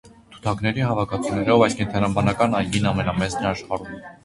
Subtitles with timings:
[0.35, 4.05] Թութակների հավաքածուներով այս կենդանաբանական այգին ամենամեծն է աշխարհում։